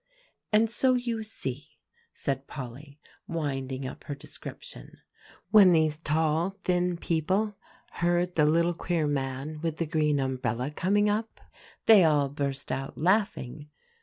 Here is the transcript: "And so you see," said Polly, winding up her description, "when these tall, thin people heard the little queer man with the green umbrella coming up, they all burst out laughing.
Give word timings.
"And 0.51 0.67
so 0.67 0.95
you 0.95 1.21
see," 1.21 1.77
said 2.11 2.47
Polly, 2.47 2.99
winding 3.27 3.85
up 3.85 4.05
her 4.05 4.15
description, 4.15 4.97
"when 5.51 5.73
these 5.73 5.99
tall, 5.99 6.55
thin 6.63 6.97
people 6.97 7.55
heard 7.91 8.33
the 8.33 8.47
little 8.47 8.73
queer 8.73 9.05
man 9.05 9.59
with 9.61 9.77
the 9.77 9.85
green 9.85 10.19
umbrella 10.19 10.71
coming 10.71 11.07
up, 11.07 11.39
they 11.85 12.03
all 12.03 12.29
burst 12.29 12.71
out 12.71 12.97
laughing. 12.97 13.69